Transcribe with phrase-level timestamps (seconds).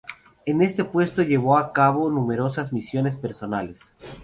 [0.47, 3.93] En este puesto llevó a cabo numerosas misiones personales.